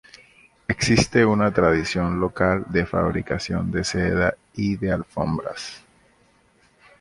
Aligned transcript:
Existe 0.67 1.23
una 1.23 1.53
tradición 1.53 2.19
local 2.19 2.65
de 2.69 2.87
fabricación 2.87 3.69
de 3.69 3.83
seda 3.83 4.33
y 4.55 4.75
de 4.75 4.91
alfombras. 4.93 5.83